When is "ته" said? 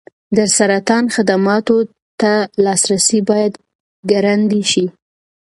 2.21-2.33